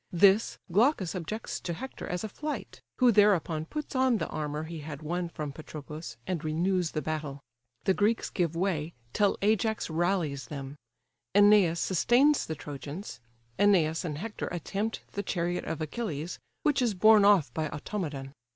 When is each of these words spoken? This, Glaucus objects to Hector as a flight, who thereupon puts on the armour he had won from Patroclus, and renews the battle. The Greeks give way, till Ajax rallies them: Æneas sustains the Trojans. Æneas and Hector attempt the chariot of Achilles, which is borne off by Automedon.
This, 0.11 0.57
Glaucus 0.71 1.13
objects 1.13 1.59
to 1.59 1.73
Hector 1.73 2.07
as 2.07 2.23
a 2.23 2.27
flight, 2.29 2.81
who 2.97 3.11
thereupon 3.11 3.65
puts 3.65 3.95
on 3.95 4.17
the 4.17 4.27
armour 4.29 4.63
he 4.63 4.79
had 4.79 5.03
won 5.03 5.29
from 5.29 5.51
Patroclus, 5.51 6.17
and 6.25 6.43
renews 6.43 6.89
the 6.93 7.03
battle. 7.03 7.39
The 7.83 7.93
Greeks 7.93 8.31
give 8.31 8.55
way, 8.55 8.93
till 9.13 9.37
Ajax 9.43 9.91
rallies 9.91 10.45
them: 10.47 10.75
Æneas 11.35 11.77
sustains 11.77 12.47
the 12.47 12.55
Trojans. 12.55 13.19
Æneas 13.59 14.03
and 14.03 14.17
Hector 14.17 14.47
attempt 14.47 15.01
the 15.11 15.21
chariot 15.21 15.65
of 15.65 15.81
Achilles, 15.81 16.39
which 16.63 16.81
is 16.81 16.95
borne 16.95 17.23
off 17.23 17.53
by 17.53 17.69
Automedon. 17.69 18.33